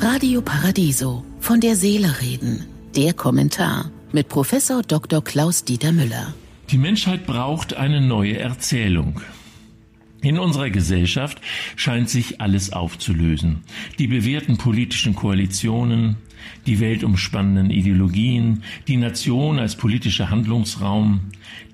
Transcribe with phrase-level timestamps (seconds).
[0.00, 2.66] Radio Paradiso von der Seele reden.
[2.96, 5.22] Der Kommentar mit Professor Dr.
[5.22, 6.34] Klaus Dieter Müller.
[6.70, 9.20] Die Menschheit braucht eine neue Erzählung.
[10.20, 11.40] In unserer Gesellschaft
[11.76, 13.62] scheint sich alles aufzulösen.
[13.98, 16.16] Die bewährten politischen Koalitionen,
[16.66, 21.20] die weltumspannenden Ideologien, die Nation als politischer Handlungsraum,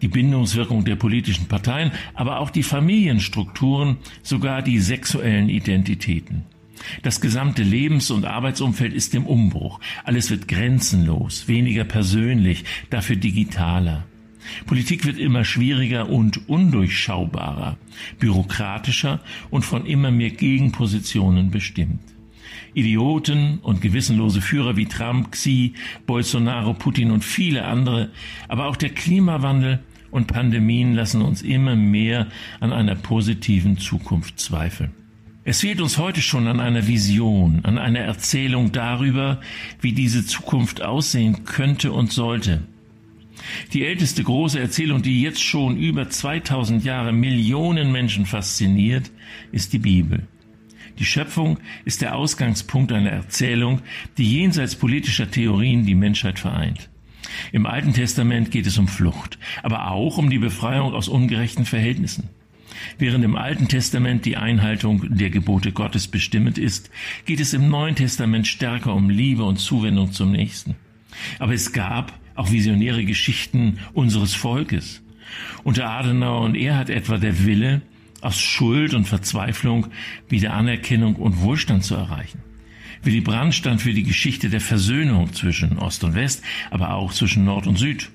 [0.03, 6.45] die Bindungswirkung der politischen Parteien, aber auch die Familienstrukturen, sogar die sexuellen Identitäten.
[7.03, 9.81] Das gesamte Lebens- und Arbeitsumfeld ist im Umbruch.
[10.05, 14.05] Alles wird grenzenlos, weniger persönlich, dafür digitaler.
[14.67, 17.77] Politik wird immer schwieriger und undurchschaubarer,
[18.19, 22.01] bürokratischer und von immer mehr Gegenpositionen bestimmt.
[22.75, 25.75] Idioten und gewissenlose Führer wie Trump, Xi,
[26.07, 28.11] Bolsonaro, Putin und viele andere,
[28.47, 32.29] aber auch der Klimawandel und Pandemien lassen uns immer mehr
[32.61, 34.93] an einer positiven Zukunft zweifeln.
[35.51, 39.41] Es fehlt uns heute schon an einer Vision, an einer Erzählung darüber,
[39.81, 42.65] wie diese Zukunft aussehen könnte und sollte.
[43.73, 49.11] Die älteste große Erzählung, die jetzt schon über 2000 Jahre Millionen Menschen fasziniert,
[49.51, 50.27] ist die Bibel.
[50.99, 53.81] Die Schöpfung ist der Ausgangspunkt einer Erzählung,
[54.19, 56.91] die jenseits politischer Theorien die Menschheit vereint.
[57.53, 62.29] Im Alten Testament geht es um Flucht, aber auch um die Befreiung aus ungerechten Verhältnissen.
[62.97, 66.91] Während im Alten Testament die Einhaltung der Gebote Gottes bestimmend ist,
[67.27, 70.77] geht es im Neuen Testament stärker um Liebe und Zuwendung zum Nächsten.
[71.39, 75.03] Aber es gab auch visionäre Geschichten unseres Volkes.
[75.65, 77.83] Unter Adenauer und Erhard etwa der Wille,
[78.21, 79.89] aus Schuld und Verzweiflung
[80.29, 82.41] wieder Anerkennung und Wohlstand zu erreichen.
[83.03, 87.45] Willy Brandt stand für die Geschichte der Versöhnung zwischen Ost und West, aber auch zwischen
[87.45, 88.11] Nord und Süd.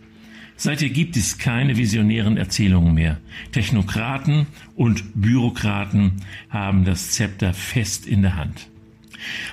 [0.56, 3.20] Seither gibt es keine visionären Erzählungen mehr.
[3.52, 8.70] Technokraten und Bürokraten haben das Zepter fest in der Hand.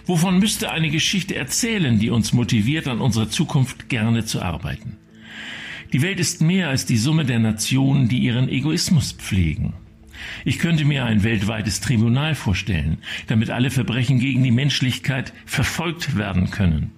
[0.07, 4.97] Wovon müsste eine Geschichte erzählen, die uns motiviert, an unserer Zukunft gerne zu arbeiten?
[5.93, 9.75] Die Welt ist mehr als die Summe der Nationen, die ihren Egoismus pflegen.
[10.45, 16.51] Ich könnte mir ein weltweites Tribunal vorstellen, damit alle Verbrechen gegen die Menschlichkeit verfolgt werden
[16.51, 16.93] können.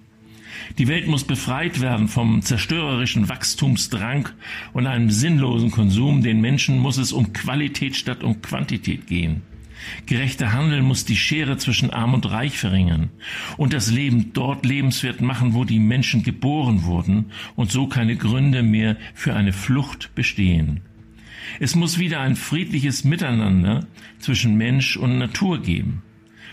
[0.77, 4.29] Die Welt muss befreit werden vom zerstörerischen Wachstumsdrang
[4.73, 6.21] und einem sinnlosen Konsum.
[6.21, 9.41] Den Menschen muss es um Qualität statt um Quantität gehen.
[10.05, 13.09] Gerechter Handel muss die Schere zwischen Arm und Reich verringern
[13.57, 18.63] und das Leben dort lebenswert machen, wo die Menschen geboren wurden und so keine Gründe
[18.63, 20.81] mehr für eine Flucht bestehen.
[21.59, 23.85] Es muss wieder ein friedliches Miteinander
[24.19, 26.01] zwischen Mensch und Natur geben.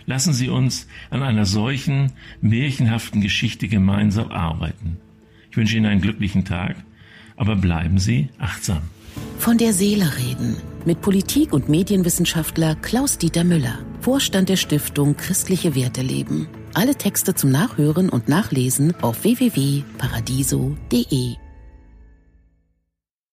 [0.06, 4.96] Lassen Sie uns an einer solchen märchenhaften Geschichte gemeinsam arbeiten.
[5.50, 6.76] Ich wünsche Ihnen einen glücklichen Tag,
[7.36, 8.82] aber bleiben Sie achtsam.
[9.38, 16.02] Von der Seele reden mit Politik- und Medienwissenschaftler Klaus-Dieter Müller, Vorstand der Stiftung Christliche Werte
[16.02, 16.48] leben.
[16.74, 21.34] Alle Texte zum Nachhören und Nachlesen auf www.paradiso.de.